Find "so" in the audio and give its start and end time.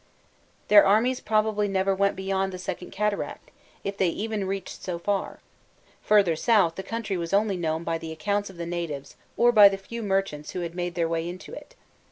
4.81-4.97